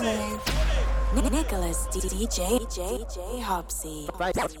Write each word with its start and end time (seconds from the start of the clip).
listening. 0.00 0.40
Nicholas 1.32 1.86
DJ 1.88 2.60
DJ 2.60 3.42
Hopsy. 3.42 4.08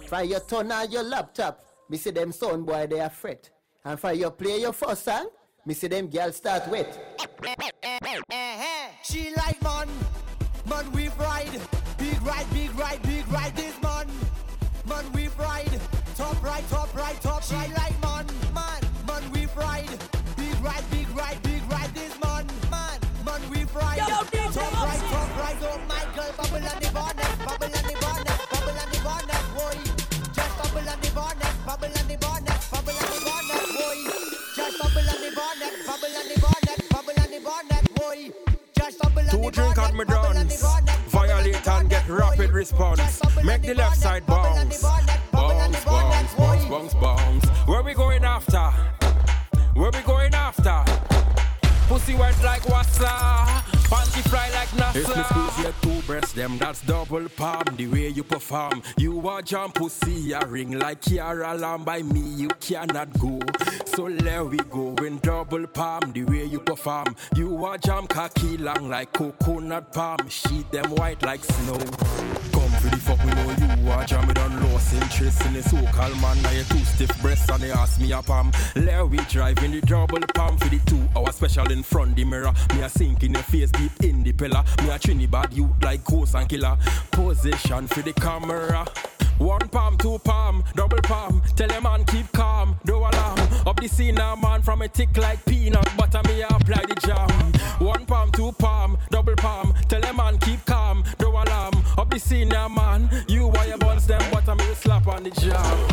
Fire 0.08 0.24
your 0.24 0.40
turn 0.40 0.72
on 0.72 0.90
your 0.90 1.02
laptop. 1.02 1.64
Me 1.88 1.96
see 1.96 2.10
them 2.10 2.32
son 2.32 2.64
boy 2.64 2.86
they 2.86 3.00
are 3.00 3.10
fret. 3.10 3.50
And 3.84 3.98
for 3.98 4.12
your 4.12 4.30
play 4.30 4.60
your 4.60 4.72
first 4.72 5.04
song, 5.04 5.28
me 5.64 5.74
see 5.74 5.88
them 5.88 6.08
girls 6.08 6.36
start 6.36 6.68
wet. 6.68 6.98
She 9.02 9.32
like 9.36 9.62
man, 9.62 9.88
man 10.68 10.92
we 10.92 11.08
ride, 11.18 11.60
big 11.98 12.22
ride, 12.22 12.46
big 12.52 12.74
ride, 12.78 13.02
big 13.02 13.28
ride 13.32 13.56
this 13.56 13.80
man, 13.82 14.06
man 14.86 15.10
we 15.12 15.28
ride, 15.38 15.80
top 16.16 16.42
right, 16.42 16.68
top 16.68 16.94
right, 16.94 17.20
top 17.20 17.42
she 17.42 17.54
right. 17.54 17.79
Boy. 42.72 42.90
response. 42.90 43.44
Make 43.44 43.62
the 43.62 43.74
left 43.74 43.96
side 43.96 44.26
bounce. 44.26 44.82
Bounce, 44.82 45.84
bounce, 45.84 45.84
bounce, 46.34 46.64
bounce, 46.66 46.94
bounce. 46.94 47.46
Where 47.66 47.82
we 47.82 47.94
going 47.94 48.24
after? 48.24 48.70
Where 49.74 49.90
we 49.90 50.00
going 50.00 50.34
after? 50.34 50.84
Pussy 51.88 52.14
wet 52.14 52.40
like 52.44 52.62
wassa. 52.62 53.62
Panty 53.90 54.22
fly 54.28 54.48
like 54.50 54.68
NASA. 54.68 54.96
If 54.96 55.16
me 55.16 55.22
squeeze 55.24 55.64
your 55.64 55.74
two 55.82 56.06
breasts, 56.06 56.32
them 56.32 56.58
that's 56.58 56.80
double 56.82 57.28
palm. 57.30 57.64
The 57.76 57.88
way 57.88 58.08
you 58.08 58.22
perform, 58.22 58.82
you 58.96 59.28
are 59.28 59.42
jump 59.42 59.74
pussy 59.74 60.32
a 60.32 60.46
ring 60.46 60.78
like 60.78 61.02
Kiara 61.02 61.58
Lamb. 61.58 61.84
By 61.84 62.02
me, 62.02 62.20
you 62.20 62.48
cannot 62.60 63.18
go. 63.18 63.40
So 63.94 64.08
there 64.08 64.44
we 64.44 64.56
go 64.56 64.94
in 65.04 65.18
double 65.18 65.66
palm. 65.66 66.12
The 66.12 66.22
way 66.22 66.44
you 66.44 66.60
perform, 66.60 67.16
you 67.34 67.64
are 67.64 67.76
jam 67.76 68.06
cocky 68.06 68.56
long 68.56 68.88
like 68.88 69.12
coconut 69.12 69.92
palm. 69.92 70.28
Sheet 70.28 70.70
them 70.70 70.90
white 70.92 71.20
like 71.24 71.42
snow. 71.42 71.76
Come 72.52 72.70
for 72.78 72.88
the 72.88 72.96
fuck, 72.96 73.18
we 73.24 73.30
know 73.32 73.76
you 73.82 73.90
are 73.90 74.04
jamming 74.04 74.38
on 74.38 74.72
lost 74.72 74.94
interest 74.94 75.44
in 75.44 75.54
the 75.54 75.62
so-called 75.62 76.20
man. 76.20 76.40
Now 76.40 76.50
you 76.52 76.62
two 76.64 76.78
stiff 76.84 77.20
breasts 77.20 77.50
and 77.50 77.62
they 77.62 77.72
ask 77.72 78.00
me 78.00 78.12
a 78.12 78.22
palm. 78.22 78.52
There 78.74 79.04
we 79.06 79.18
drive 79.24 79.58
in 79.64 79.72
the 79.72 79.80
double 79.80 80.20
palm 80.34 80.56
for 80.56 80.68
the 80.68 80.78
two 80.86 81.08
hour 81.16 81.32
special 81.32 81.70
in 81.72 81.82
front 81.82 82.14
the 82.14 82.24
mirror. 82.24 82.52
Me 82.74 82.82
a 82.82 82.88
sink 82.88 83.24
in 83.24 83.32
your 83.32 83.42
face 83.42 83.72
deep 83.72 83.92
in 84.04 84.22
the 84.22 84.32
pillar. 84.32 84.62
Me 84.82 84.90
a 84.90 84.98
Trinidad 85.00 85.52
you 85.52 85.74
like 85.82 86.04
ghost 86.04 86.36
and 86.36 86.48
killer. 86.48 86.78
Position 87.10 87.88
for 87.88 88.02
the 88.02 88.12
camera. 88.12 88.86
One 89.40 89.68
palm, 89.68 89.96
two 89.96 90.18
palm, 90.18 90.62
double 90.74 91.00
palm. 91.02 91.42
Tell 91.56 91.70
a 91.70 91.80
man 91.80 92.04
keep 92.04 92.30
calm, 92.32 92.76
no 92.84 92.98
alarm. 92.98 93.38
Up 93.66 93.80
the 93.80 93.88
scene 93.88 94.16
now, 94.16 94.36
man, 94.36 94.60
from 94.60 94.82
a 94.82 94.88
tick 94.88 95.16
like 95.16 95.42
peanut 95.46 95.88
butter. 95.96 96.20
Me 96.28 96.42
apply 96.42 96.84
the 96.86 96.94
jam. 97.06 97.28
One 97.78 98.04
palm, 98.04 98.30
two 98.32 98.52
palm, 98.52 98.98
double 99.10 99.34
palm. 99.36 99.72
Tell 99.88 100.04
a 100.04 100.12
man 100.12 100.36
keep 100.38 100.62
calm, 100.66 101.04
no 101.20 101.30
alarm. 101.30 101.72
Up 101.96 102.10
the 102.10 102.18
scene 102.18 102.50
now, 102.50 102.68
man. 102.68 103.08
You 103.28 103.46
wire 103.46 103.68
your 103.68 103.78
buns 103.78 104.06
them, 104.06 104.22
butter 104.30 104.54
me 104.54 104.74
slap 104.74 105.06
on 105.06 105.22
the 105.22 105.30
jam. 105.30 105.88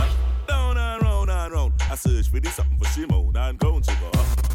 Down 0.45 0.77
and 0.77 1.01
round 1.01 1.29
and 1.29 1.53
round. 1.53 1.73
I 1.89 1.95
search 1.95 2.27
for 2.29 2.41
this 2.41 2.55
something 2.55 2.77
for 2.77 2.85
Simone 2.85 3.35
and 3.37 3.57
Count 3.57 3.85
Sugar. 3.85 4.11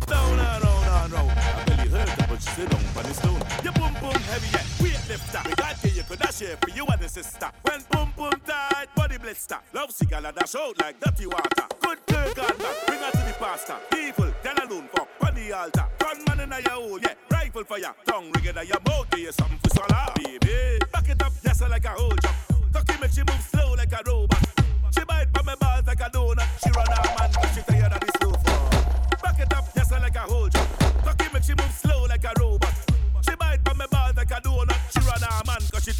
Down 0.06 0.38
and 0.38 0.64
round 0.64 0.84
and 0.84 1.12
round. 1.12 1.30
I 1.30 1.84
you 1.84 1.90
heard 1.90 2.08
her, 2.10 2.26
but 2.28 2.42
she 2.42 2.50
sit 2.50 2.74
on 2.74 3.02
the 3.02 3.14
stone. 3.14 3.42
You 3.64 3.72
boom 3.72 3.94
boom 4.00 4.20
heavy, 4.28 4.48
yeah. 4.52 4.84
Weight 4.84 5.00
lifter. 5.08 5.48
Me 5.48 5.54
got 5.56 5.82
you, 5.82 5.90
could 6.12 6.20
dash 6.20 6.40
here 6.40 6.56
for 6.60 6.70
you 6.70 6.84
and 6.86 7.00
the 7.00 7.08
sister. 7.08 7.50
When 7.62 7.80
boom 7.90 8.12
boom 8.16 8.32
tight, 8.46 8.88
body 8.94 9.16
blister. 9.16 9.58
Love 9.72 9.90
cigar, 9.92 10.20
I 10.24 10.30
dash 10.30 10.54
out 10.54 10.78
like 10.80 11.00
dirty 11.00 11.26
water. 11.26 11.66
Good 11.80 11.98
girl, 12.06 12.32
God 12.34 12.58
back, 12.58 12.86
bring 12.86 13.00
her 13.00 13.10
to 13.10 13.18
the 13.18 13.34
pastor. 13.38 13.76
People, 13.90 14.30
tell 14.42 14.66
alone, 14.66 14.88
fuck, 14.94 15.08
on 15.26 15.34
the 15.34 15.52
altar. 15.52 15.86
Gunman 15.98 16.40
in 16.40 16.50
your 16.50 16.70
hole, 16.70 17.00
yeah. 17.00 17.14
Rifle 17.30 17.64
for 17.64 17.78
ya. 17.78 17.92
Tongue 18.04 18.30
ring 18.32 18.44
in 18.44 18.66
your 18.66 18.80
mouth, 18.86 19.06
you 19.16 19.32
something 19.32 19.58
for 19.58 19.70
swallow. 19.70 20.12
Baby, 20.16 20.78
back 20.92 21.08
it 21.08 21.22
up, 21.22 21.32
yes, 21.42 21.62
like 21.62 21.84
a 21.84 21.88
whole 21.88 22.16
jump. 22.16 22.36
Tucky 22.72 23.00
make 23.00 23.12
she 23.12 23.20
move 23.20 23.40
slow 23.40 23.72
like 23.72 23.92
a 23.92 24.02
robot. 24.06 24.44
She 24.94 25.04
bite 25.04 25.28
from 25.34 25.46
my 25.46 25.54
balls 25.54 25.86
like 25.86 26.00
a 26.00 26.10
donut. 26.10 26.46
She 26.62 26.70
run 26.72 26.86
her 26.92 27.02
man, 27.16 27.30
but 27.32 27.50
she 27.54 27.62
tired 27.62 27.92
of 27.92 28.00
the 28.00 28.12
slow 28.18 28.32
fall. 28.44 28.70
Back 29.22 29.40
it 29.40 29.52
up, 29.54 29.64
yes, 29.74 29.90
like 29.90 30.16
a 30.16 30.20
whole 30.20 30.48
jump. 30.48 30.68
Tucky 31.04 31.32
make 31.32 31.42
she 31.42 31.54
move 31.54 31.72
slow 31.72 32.04
like 32.04 32.24
a 32.24 32.32
robot. 32.38 32.74
She 33.24 33.34
bite 33.36 33.60
from 33.64 33.78
my 33.78 33.86
balls 33.86 34.01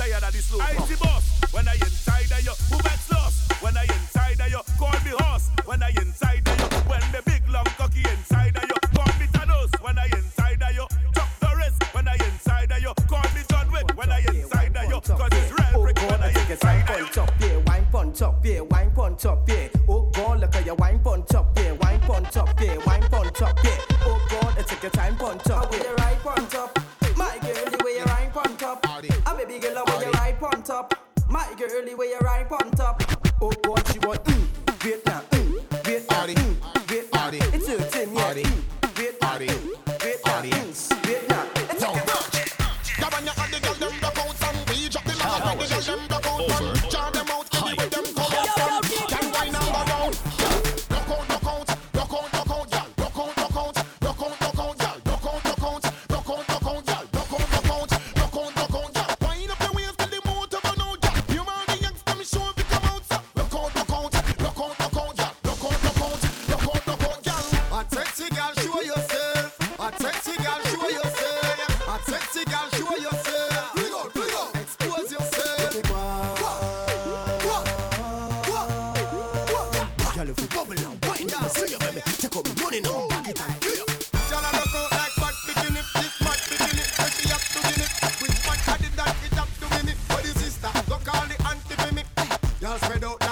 tired 0.02 0.22
of 0.24 0.32
the 0.32 0.42
slow 0.42 0.58
fall. 0.58 0.84
Icy 0.84 0.96
boss, 0.96 1.52
when 1.52 1.68
I 1.68 1.74
inside 1.74 1.91
Girl, 29.72 29.84
the 29.86 29.92
way 29.92 30.04
you 30.04 30.10
ripe 30.12 30.42
on 30.42 30.62
top. 30.62 30.94
My 31.28 31.46
girl, 31.56 31.68
the 31.86 31.94
way 31.94 32.06
you 32.08 32.18
ripe 32.18 32.52
on 32.52 32.70
top. 32.72 33.02
Oh, 33.40 33.52
what 33.66 33.88
she 33.90 33.98
want? 34.00 34.22
Mm, 34.24 34.44
Vietnam, 34.82 35.22
mm, 35.30 35.62
Vietnam, 35.84 36.28
mm, 36.28 36.34
mm, 36.34 36.34
mm, 36.34 36.72
mm, 36.74 36.82
Vietnam. 36.88 37.34
It's 37.34 37.68
hurting, 37.68 38.14
yeah. 38.14 38.34
Mm, 38.34 38.62
Vietnam, 38.92 39.40
mm, 39.40 39.48
Vietnam, 40.02 40.44
mm, 40.44 41.06
Vietnam. 41.06 41.46
It's 41.70 41.84
okay. 41.84 42.44
Grab 42.98 43.14
on 43.14 43.24
your 43.24 43.34
hand, 43.34 43.52
the 43.54 43.60
girl, 43.60 43.74
them 43.74 43.94
rock 44.02 44.18
out 44.18 44.42
and 44.44 44.68
we 44.68 44.88
drop 44.90 45.04
the 45.04 45.14
line. 45.16 45.58
The 45.58 45.66
girl, 45.66 45.80
them 45.80 46.00
rock 46.10 46.26
out 46.26 46.60
and 46.60 46.90
jar 46.90 47.10
them 47.10 47.30
out. 47.30 47.41
Spread 92.78 93.04
out 93.04 93.31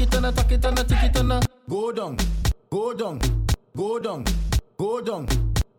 and 0.00 0.26
attack 0.26 0.52
it 0.52 0.64
and 0.64 0.78
attack 0.78 1.04
it 1.04 1.16
and 1.16 1.46
go 1.68 1.90
down, 1.92 2.16
go 2.70 2.92
down, 2.92 3.18
go 3.76 3.98
down, 3.98 4.24
go 4.76 5.00
down, 5.00 5.26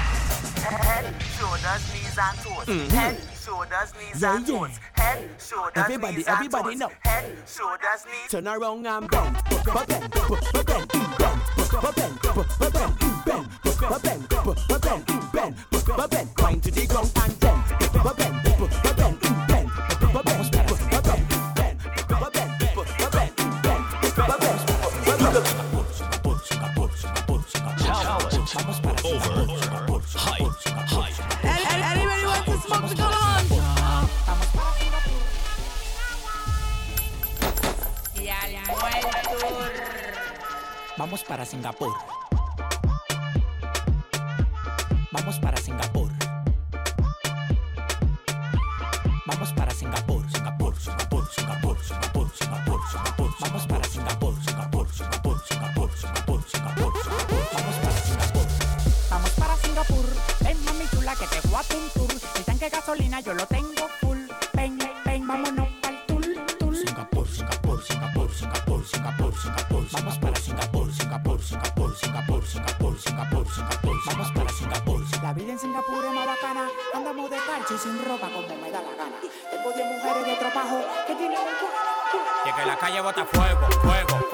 Head, 0.65 1.15
shoulders, 1.37 1.93
knees 1.93 2.19
and 2.19 2.39
toes. 2.39 2.93
Head, 2.93 3.21
shoulders, 3.39 3.93
knees 4.01 4.23
and 4.23 4.47
toes. 4.47 4.81
Head, 4.95 5.29
shoulders, 5.39 5.73
Everybody, 5.77 6.17
knees 6.17 6.27
everybody 6.27 6.73
and 6.73 6.81
toes. 6.81 6.91
Head, 7.05 7.37
shoulders, 7.47 8.07
knees. 8.07 8.31
Turn 8.31 8.49
around 8.49 8.87
and 8.87 9.11
bend, 9.11 9.37
bend, 9.51 9.65
bend, 9.65 9.87
bend, 9.87 10.11
bend, 10.11 10.65
bend, 10.65 10.89
bend, 10.89 11.41
bend, 11.85 12.21
bend, 12.21 12.49
bend, 12.73 12.99
bend, 14.09 15.09
bend, 15.33 15.57
bend, 15.87 16.11
bend, 16.11 16.29
wind 16.39 16.63
to 16.63 16.71
the 16.71 16.87
ground 16.87 17.13
and 17.15 17.15
bend, 17.15 17.15
bend, 17.15 17.34
gasolina 62.95 63.21
yo 63.21 63.35
lo 63.35 63.47
tengo 63.47 63.89
full. 64.01 64.19
Ven, 64.53 64.79
ven, 65.05 65.27
vámonos 65.27 65.69
pa'l 65.83 66.07
tour, 66.07 66.23
tour. 66.59 66.77
Singapur, 66.77 67.27
Singapur, 67.27 67.83
Singapur, 67.83 68.35
Singapur, 68.35 68.85
Singapur, 68.87 69.35
Singapur. 69.35 69.85
Vamos 69.93 70.19
para 70.19 70.37
Singapur, 70.37 70.93
Singapur, 70.93 71.43
Singapur, 71.43 71.97
Singapur, 71.97 72.47
Singapur, 72.47 72.97
Singapur, 72.99 73.47
Singapur. 73.51 73.97
Vamos 74.07 74.31
para 74.33 74.53
Singapur. 74.53 75.01
La 75.23 75.33
vida 75.33 75.53
en 75.53 75.59
Singapur 75.59 76.05
es 76.05 76.13
más 76.13 76.27
bacana. 76.27 76.69
Andamos 76.95 77.31
de 77.31 77.37
calcio 77.39 77.77
y 77.77 77.79
sin 77.79 78.05
ropa 78.05 78.29
como 78.29 78.49
me 78.63 78.71
da 78.71 78.81
la 78.83 78.95
gana. 78.95 79.17
Tengo 79.51 79.73
10 79.73 79.87
mujeres 79.87 80.27
de 80.27 80.37
trabajo 80.37 80.81
que 81.07 81.15
tienen 81.17 81.39
un 81.39 82.51
Y 82.51 82.53
que 82.53 82.67
la 82.67 82.77
calle 82.77 83.01
bota 83.01 83.25
fuego, 83.25 83.67
fuego, 83.83 84.34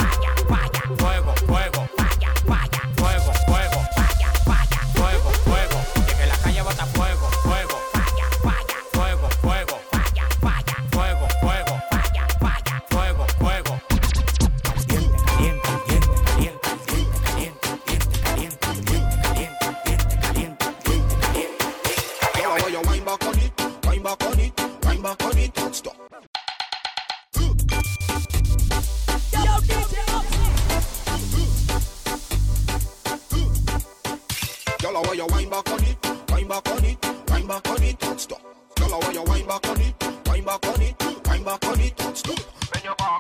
you 35.21 35.27
wind 35.35 35.51
back 35.51 35.71
on 35.71 35.85
it, 35.85 36.07
wind 36.31 36.49
back 36.49 36.69
on 36.71 36.85
it, 36.85 37.07
wind 37.29 37.49
back 37.49 37.69
on 37.69 37.83
it, 37.83 38.05
and 38.05 38.21
stop. 38.21 38.41
Girl, 38.77 38.95
I 38.95 38.99
want 38.99 39.15
you 39.15 39.23
wind 39.23 39.49
back 39.49 39.69
on 39.69 39.81
it, 39.81 39.95
wind 40.27 40.47
back 40.47 40.67
on 40.67 40.83
it, 40.83 41.29
wind 41.29 41.45
back 41.45 41.67
on 41.67 41.81
it, 41.81 42.05
and 42.05 42.17
stop. 42.17 42.39
Bend 42.73 42.85
your 42.85 42.95
back. 42.95 43.20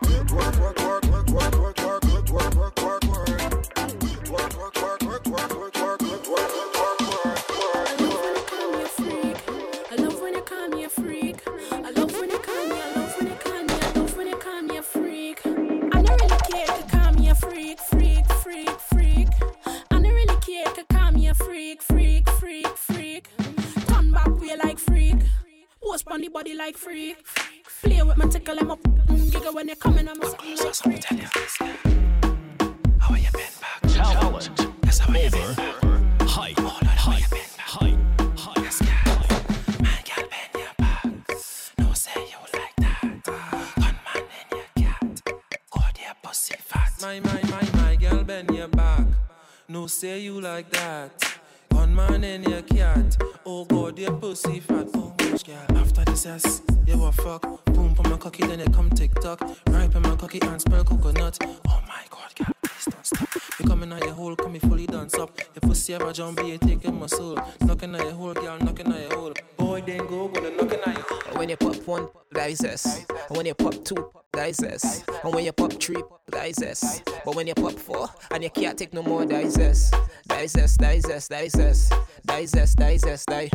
Like 26.61 26.77
freak. 26.77 27.17
Play 27.83 28.03
with 28.03 28.19
my 28.19 28.27
tickle 28.27 28.59
and 28.59 28.69
my 28.69 28.75
mm, 28.75 29.33
giggle 29.33 29.55
when 29.55 29.67
you're 29.67 29.77
coming, 29.77 30.07
I'm 30.07 30.21
a 30.21 30.27
something 30.73 31.01
like 31.11 31.27
freak. 31.33 31.71
How 32.99 33.15
are 33.15 33.19
you 33.19 33.31
been 33.33 33.55
back? 33.63 33.81
Talent. 33.89 34.51
That's 34.83 34.99
how 34.99 35.15
you 35.15 35.31
been 35.31 35.55
back. 35.55 35.83
Hype. 36.29 36.59
Hype. 36.59 37.31
Hype. 37.67 37.99
Hype. 38.37 38.63
Yes, 38.63 38.79
girl. 38.83 39.21
Man, 39.81 40.01
girl, 40.05 40.29
bend 40.33 40.53
your 40.55 40.75
back. 40.77 41.07
No 41.79 41.95
say 41.95 42.21
you 42.33 42.41
like 42.53 42.77
that. 42.77 43.25
Gun 43.25 43.97
man 44.05 44.25
in 44.51 44.59
your 44.59 44.69
cat. 44.77 45.23
Go 45.71 45.81
there, 45.97 46.15
pussy 46.23 46.57
fat. 46.59 46.93
My, 47.01 47.21
my, 47.21 47.41
my, 47.51 47.83
my 47.83 47.97
girl, 47.97 48.23
bend 48.23 48.51
your 48.55 48.69
back. 48.69 49.07
No 49.67 49.87
say 49.87 50.21
you 50.21 50.39
like 50.43 50.69
that. 50.73 51.40
One 51.91 52.21
man 52.21 52.23
in 52.23 52.45
your 52.45 52.63
cat. 52.63 53.21
Oh 53.45 53.65
God, 53.65 53.99
your 53.99 54.13
pussy 54.13 54.61
fat. 54.61 54.87
Oh 54.95 55.13
much 55.25 55.45
girl. 55.45 55.57
After 55.77 56.05
this 56.05 56.25
ass, 56.25 56.63
you 56.87 57.03
a 57.05 57.11
fuck. 57.11 57.43
Boom 57.65 57.97
for 57.97 58.09
my 58.09 58.17
cocky, 58.17 58.47
then 58.47 58.61
it 58.61 58.73
come 58.73 58.91
tick 58.91 59.13
tock. 59.21 59.41
Ripe 59.67 59.97
in 59.97 60.03
my 60.03 60.15
cocky 60.15 60.41
and 60.41 60.61
spell 60.61 60.85
coconut. 60.85 61.37
Oh 61.43 61.83
my 61.89 62.03
God, 62.09 62.33
girl, 62.37 62.55
please 62.63 62.85
don't 62.85 63.05
stop. 63.05 63.29
You 63.59 63.67
coming 63.67 63.93
out 63.93 64.05
your 64.05 64.13
hole, 64.13 64.37
come 64.37 64.53
me 64.53 64.61
fully 64.61 64.87
dance 64.87 65.15
up. 65.15 65.37
Your 65.37 65.69
pussy 65.69 65.95
ever 65.95 66.13
jump, 66.13 66.41
be 66.41 66.59
taking 66.59 66.97
my 66.97 67.07
soul. 67.07 67.37
Knocking 67.63 67.95
at 67.97 68.03
your 68.03 68.13
hole, 68.13 68.35
girl, 68.35 68.59
knocking 68.61 68.93
at 68.93 69.11
your 69.11 69.19
hole. 69.19 69.35
Boy, 69.57 69.83
then 69.85 70.07
go, 70.07 70.29
gonna 70.29 70.51
knocking 70.51 70.79
at 70.87 70.95
your 70.95 71.03
hole. 71.03 71.39
When 71.39 71.49
you 71.49 71.57
pop 71.57 71.77
one, 71.89 72.09
that 72.31 72.51
is 72.51 72.63
S. 72.63 73.05
And 73.29 73.37
when 73.37 73.47
you 73.47 73.55
pop 73.55 73.75
two, 73.85 74.13
that 74.33 74.49
is. 74.49 75.05
And 75.25 75.35
when 75.35 75.45
you 75.45 75.53
pop 75.53 75.73
three, 75.73 76.03
that 76.29 76.47
is 76.47 76.63
S. 76.63 77.03
But 77.25 77.35
when 77.35 77.49
you 77.49 77.55
pop 77.55 77.73
four, 77.73 78.09
and 78.31 78.45
you 78.45 78.51
can't 78.51 78.79
take 78.79 78.95
no 78.95 79.03
more, 79.03 79.25
that 79.27 79.45
is. 79.45 79.91
They 80.41 80.47
zest, 80.47 80.79
they 80.79 81.01
zest, 81.01 81.29
they 81.29 81.49
zest. 81.51 81.93
They 82.25 82.47
zest, 82.47 82.79
they 82.79 82.97
zest, 82.97 83.29
they. 83.29 83.51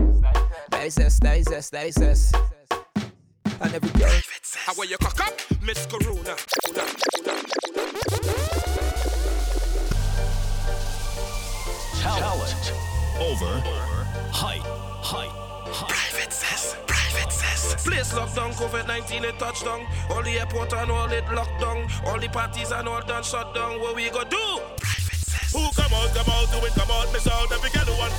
They 0.70 0.90
zest, 0.92 1.24
they 1.24 1.42
zest, 1.42 1.72
they 1.72 1.90
zest. 1.90 2.36
And 3.60 3.74
every 3.74 3.90
girl. 4.00 4.14
How 4.54 4.80
are 4.80 4.86
you 4.86 4.96
cock 5.00 5.20
up, 5.20 5.34
Miss 5.64 5.88
Corona? 5.88 6.36
Talent 12.04 12.74
over 13.20 13.64
height, 14.32 14.62
height, 15.02 15.32
height. 15.74 15.90
Private 15.90 16.32
says. 16.32 16.76
Place 17.84 18.14
lockdown, 18.14 18.54
COVID 18.54 18.88
19 18.88 19.26
it 19.26 19.40
touchdown. 19.40 19.88
All 20.12 20.22
the 20.22 20.40
airports 20.40 20.74
and 20.76 20.92
all 20.92 21.12
it 21.12 21.28
locked 21.34 21.60
down. 21.60 21.88
All 22.06 22.20
the 22.20 22.28
parties 22.28 22.72
and 22.72 22.88
all 22.88 23.02
done 23.02 23.24
shut 23.24 23.56
down. 23.56 23.82
What 23.82 23.96
we 23.96 24.12
gonna 24.12 24.30
do? 24.30 24.62
Who 25.56 25.72
come 25.72 25.94
out, 25.94 26.12
come 26.14 26.28
out, 26.28 26.52
do 26.52 26.60
it, 26.68 26.74
come 26.74 26.92
out, 26.92 27.08
miss 27.14 27.28
out. 27.28 27.50
Every 27.50 27.70
girl 27.70 27.88
who 27.88 27.96
want 27.98 28.15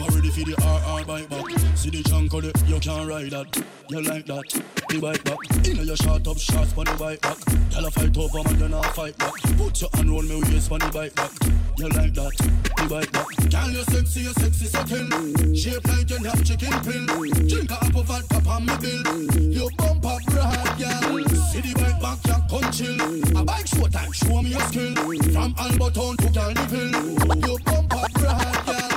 back. 0.00 0.08
Bumper 0.08 0.14
ready 0.16 0.30
for 0.30 0.44
the 0.44 0.56
RR 0.56 1.04
bike 1.04 1.28
back. 1.28 1.76
See 1.76 1.90
the 1.90 2.02
chunk 2.02 2.32
of 2.32 2.44
it, 2.44 2.68
you 2.68 2.78
can't 2.80 3.08
ride 3.08 3.30
that. 3.30 3.64
You 3.88 4.02
like 4.02 4.26
that? 4.26 4.62
The 4.88 4.98
bike 5.00 5.24
back. 5.24 5.38
Inna 5.66 5.82
your 5.82 5.96
short 5.96 6.26
up 6.26 6.38
shots 6.38 6.76
on 6.76 6.84
the 6.84 6.94
bike 6.98 7.20
back. 7.20 7.38
Tell 7.70 7.86
a 7.86 7.90
fight 7.90 8.16
over 8.16 8.42
man, 8.42 8.60
you 8.60 8.68
not 8.68 8.94
fight 8.94 9.16
back. 9.18 9.32
Put 9.56 9.80
your 9.80 9.90
hand 9.94 10.10
round 10.10 10.28
me 10.28 10.36
waist 10.42 10.70
on 10.72 10.78
the 10.80 10.90
bike 10.92 11.14
back. 11.14 11.32
You 11.78 11.88
like 11.88 12.14
that? 12.14 12.34
You 12.78 12.88
like 12.88 13.10
that? 13.12 13.26
Girl, 13.50 13.70
you 13.70 13.82
sexy, 13.84 14.20
you 14.20 14.32
sexy, 14.34 14.68
kill. 14.68 15.54
Shape 15.54 15.86
like 15.88 16.10
you 16.10 16.18
have 16.24 16.44
chicken 16.44 16.74
pill. 16.84 17.06
Drink 17.48 17.70
a 17.70 17.84
apple 17.84 18.02
vodka 18.02 18.42
on 18.48 18.66
me 18.66 18.74
bill. 18.80 19.00
You 19.40 19.70
bump 19.76 20.04
up 20.04 20.22
broad, 20.26 20.78
girl. 20.78 21.24
See 21.50 21.60
the 21.60 21.72
bike 21.76 22.00
back, 22.00 22.20
you 22.26 22.38
come 22.48 22.72
chill. 22.72 23.40
A 23.40 23.44
bike 23.44 23.66
show 23.66 23.86
time, 23.88 24.12
show 24.12 24.42
me 24.42 24.50
your 24.50 24.60
skill. 24.68 24.94
From 25.32 25.54
Alberton 25.54 26.16
to 26.18 26.28
Carnival. 26.30 27.48
You 27.48 27.58
bump 27.64 27.94
up 27.94 28.12
broad, 28.12 28.66
girl. 28.66 28.89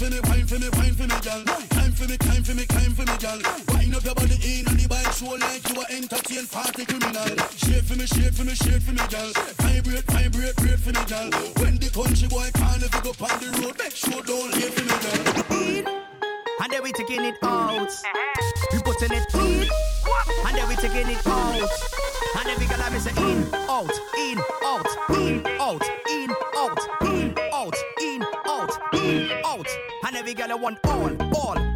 Time 0.00 0.08
for 0.08 0.16
me, 0.16 0.20
time 0.22 0.46
for 0.46 0.58
me, 0.58 0.70
time 0.70 0.94
for 0.94 1.02
me, 1.02 1.20
girl. 1.20 1.44
Time 1.44 1.92
for 1.92 2.08
me, 2.08 2.16
time 2.16 2.42
for 2.42 2.54
me, 2.54 2.64
time 2.64 2.92
for 2.96 3.04
me, 3.04 3.16
girl. 3.20 3.40
Wind 3.76 3.94
up 3.94 4.02
your 4.02 4.14
body 4.14 4.38
in 4.40 4.66
on 4.66 4.80
the 4.80 4.88
bike 4.88 5.12
show 5.12 5.36
like 5.36 5.60
you 5.68 5.76
are 5.76 5.90
entertain 5.92 6.46
party 6.48 6.88
criminal. 6.88 7.36
Shake 7.60 7.84
for 7.84 8.00
me, 8.00 8.06
shake 8.08 8.32
for 8.32 8.44
me, 8.48 8.54
shake 8.56 8.80
for 8.80 8.96
me, 8.96 9.04
girl. 9.12 9.28
Vibrate, 9.60 10.08
vibrate, 10.08 10.56
vibrate 10.56 10.80
for 10.80 10.92
me, 10.96 11.04
girl. 11.04 11.28
When 11.60 11.76
the 11.76 11.92
country 11.92 12.28
boy 12.32 12.48
can't 12.56 12.80
if 12.80 12.88
you 12.96 13.02
go 13.04 13.12
on 13.12 13.36
the 13.44 13.48
road, 13.60 13.76
make 13.76 13.92
sure 13.92 14.24
don't 14.24 14.48
leave 14.56 14.72
for 14.72 14.88
me, 14.88 14.96
girl. 15.04 15.20
And 16.64 16.72
then 16.72 16.82
we 16.82 16.92
taking 16.92 17.20
it 17.20 17.36
out. 17.44 17.84
Uh-huh. 17.84 18.66
We 18.72 18.80
putting 18.80 19.12
it 19.12 19.28
in. 19.36 19.68
And 20.48 20.56
then 20.56 20.64
we 20.64 20.76
taking 20.80 21.12
it 21.12 21.26
out. 21.28 21.68
And 22.40 22.44
then 22.48 22.56
we 22.56 22.64
gonna 22.72 22.88
miss 22.88 23.04
it 23.04 23.18
in, 23.20 23.44
out, 23.68 23.92
in, 24.16 24.40
out, 24.64 24.88
in, 25.12 25.44
out, 25.60 25.84
in, 26.08 26.09
every 30.30 30.46
girl 30.46 30.52
I 30.52 30.60
want 30.60 30.78
all, 30.84 31.34
all. 31.34 31.69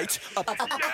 Right. 0.00 0.18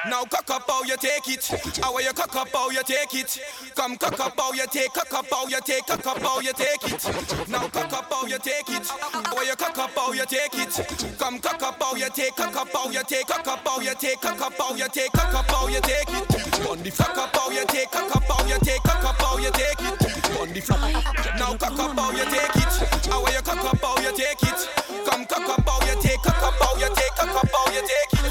Now 0.09 0.25
cock 0.25 0.51
up 0.51 0.69
how 0.69 0.83
you 0.83 0.97
take 0.97 1.29
it. 1.29 1.45
How 1.83 1.99
you 1.99 2.13
cock 2.13 2.35
up 2.35 2.49
how 2.53 2.71
you 2.71 2.83
take 2.83 3.15
it. 3.15 3.39
Come 3.75 3.97
cock 3.97 4.19
up 4.21 4.39
how 4.39 4.53
you 4.53 4.67
take, 4.71 4.93
cock 4.93 5.13
up 5.13 5.27
how 5.31 5.47
you 5.47 5.61
take, 5.65 5.87
cock 5.87 6.07
up 6.07 6.19
how 6.19 6.41
you 6.41 6.53
take 6.53 6.85
it. 6.85 7.49
Now 7.49 7.69
cock 7.69 7.93
up 7.93 8.13
how 8.13 8.27
you 8.27 8.39
take 8.39 8.69
it. 8.69 8.87
How 8.87 9.43
you 9.43 9.57
cock 9.57 9.79
up 9.79 9.91
how 9.95 10.13
you 10.13 10.27
take 10.27 10.55
it. 10.55 11.19
Come 11.19 11.39
cock 11.39 11.63
up 11.63 11.83
how 11.83 11.95
you 11.95 12.09
take, 12.11 12.35
cock 12.37 12.57
up 12.57 12.69
how 12.73 12.91
you 12.91 13.03
take, 13.05 13.27
cock 13.27 13.47
up 13.47 13.67
how 13.67 13.81
you 13.81 13.95
take, 13.95 14.21
cock 14.21 14.41
up 14.41 14.53
how 14.59 14.75
you 14.75 14.89
take, 14.89 15.13
cock 15.13 15.35
up 15.35 15.51
how 15.51 15.69
you 15.69 15.81
take 15.81 16.09
it. 16.09 16.67
On 16.69 16.83
the 16.83 16.91
cock 16.91 17.19
up 17.19 17.37
how 17.37 17.51
you 17.51 17.65
take, 17.67 17.91
cock 17.91 18.17
up 18.17 18.25
how 18.25 18.47
you 18.47 18.59
take, 18.63 18.83
cock 18.83 19.05
up 19.05 19.21
how 19.21 19.39
you 19.39 19.51
take 19.53 19.81
it. 19.81 20.41
On 20.41 20.53
the 20.53 20.61
flop. 20.61 20.81
Now 21.39 21.55
cock 21.57 21.79
up 21.79 21.99
how 21.99 22.11
you 22.11 22.25
take 22.25 22.57
it. 22.57 23.07
How 23.07 23.27
you 23.27 23.43
cock 23.43 23.65
up 23.65 23.83
how 23.83 23.97
you 24.03 24.13
take 24.17 24.43
it. 24.43 24.69
Come 25.07 25.25
cock 25.27 25.49
up 25.49 25.69
how 25.69 25.87
you 25.87 26.03
take, 26.03 26.23
cock 26.23 26.43
up 26.43 26.55
how 26.61 26.77
you 26.77 26.89
take, 26.95 27.15
cock 27.15 27.37
up 27.37 27.49
how 27.53 27.73
you 27.73 27.81
take 27.81 28.13
it, 28.13 28.15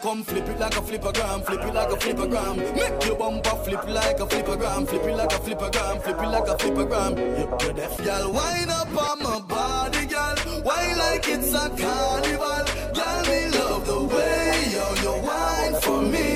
Come 0.00 0.22
flip 0.22 0.48
it 0.48 0.58
like 0.58 0.76
a 0.76 0.80
flippergram, 0.80 1.44
flip 1.44 1.64
it 1.64 1.74
like 1.74 1.90
a 1.90 1.96
flippergram. 1.96 2.56
Make 2.74 3.06
your 3.06 3.16
bumper 3.16 3.56
flip 3.64 3.84
like 3.88 4.20
a 4.20 4.26
flippergram, 4.26 4.88
flip 4.88 5.04
it 5.04 5.16
like 5.16 5.32
a 5.32 5.36
flippergram, 5.36 6.02
flip 6.02 6.20
it 6.20 6.26
like 6.26 6.48
a 6.48 6.56
flippergram. 6.56 7.16
You, 7.38 7.66
you're 7.66 7.72
deaf, 7.74 8.04
girl. 8.04 8.32
Wind 8.32 8.70
up 8.70 9.10
on 9.10 9.22
my 9.22 9.40
body. 9.40 10.06
Girl. 10.06 10.36
Why 10.62 10.94
like 10.94 11.28
it's 11.28 11.52
a 11.52 11.68
carnival? 11.70 12.64
Girl, 12.94 13.22
me 13.28 13.48
love 13.58 13.86
the 13.86 14.00
way 14.14 14.64
you 14.74 14.86
you 15.02 15.14
wine 15.26 15.80
for 15.80 16.02
me. 16.02 16.28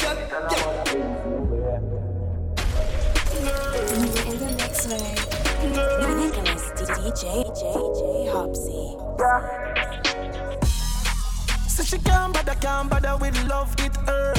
Girl, 0.00 0.18
In 4.28 4.38
the 4.38 4.48
mix 4.58 4.86
with 4.86 6.16
Nicholas 6.18 6.64
DJ 6.76 7.44
DJ 7.54 8.32
Hopsy. 8.32 8.82
So 9.18 9.71
she 11.92 11.98
can't 11.98 12.32
bother, 12.32 12.54
can't 12.54 12.88
bother 12.88 13.16
with 13.18 13.36
love, 13.48 13.74
it 13.78 13.94
hurt. 14.06 14.38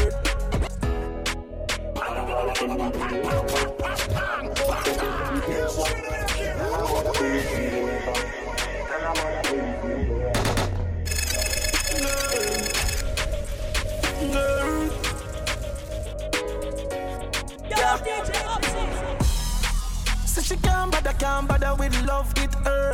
Girl. 17.44 18.04
So 20.26 20.42
she 20.42 20.58
can't 20.58 20.92
bother, 20.92 21.14
can't 21.20 21.48
bother 21.48 21.76
with 21.76 22.02
love, 22.08 22.34
it 22.38 22.54
hurt. 22.66 22.93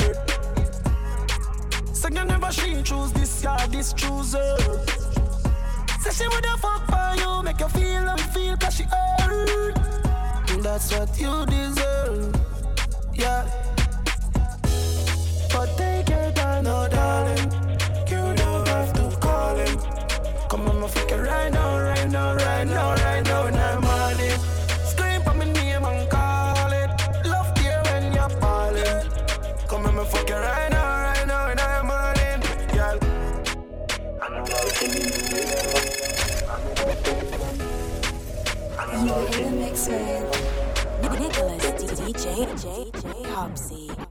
You 2.09 2.25
never 2.25 2.51
she 2.51 2.81
choose 2.81 3.11
this 3.13 3.41
guy, 3.43 3.67
this 3.67 3.93
chooser. 3.93 4.57
Say 6.01 6.09
she 6.11 6.27
woulda 6.27 6.57
fuck 6.57 6.83
for 6.89 7.21
you, 7.21 7.43
make 7.43 7.59
you 7.59 7.67
feel 7.67 8.01
you 8.01 8.17
feel, 8.33 8.57
cause 8.57 8.75
she 8.77 8.83
hurt. 8.83 9.75
That's 10.63 10.91
what 10.91 11.19
you 11.19 11.45
deserve, 11.45 12.33
yeah. 13.13 13.45
But 15.53 15.69
take 15.77 16.09
your 16.09 16.31
time, 16.31 16.63
no 16.63 16.87
darling. 16.89 17.51
You 18.09 18.33
don't 18.35 18.67
have 18.67 18.91
to 18.93 19.17
call 19.19 19.55
him. 19.55 19.77
Come 20.49 20.67
on, 20.67 20.79
my 20.81 20.87
it 20.87 21.11
right 21.13 21.53
now, 21.53 21.79
right 21.79 22.09
now, 22.09 22.33
right 22.33 22.65
now, 22.65 22.95
right 22.95 23.23
now, 23.23 23.28
DJ 42.29 42.91
DJ 42.91 43.25
Hopsy. 43.33 44.08